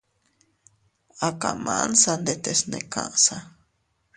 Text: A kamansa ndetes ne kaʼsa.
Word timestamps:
A 1.27 1.29
kamansa 1.41 2.11
ndetes 2.21 2.59
ne 2.69 2.79
kaʼsa. 2.91 3.35